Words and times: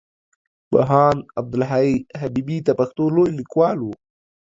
پوهاند 0.69 1.21
عبدالحی 1.39 1.91
حبيبي 2.21 2.57
د 2.63 2.69
پښتو 2.79 3.03
لوی 3.15 3.29
ليکوال 3.39 3.77
وو. 3.81 3.93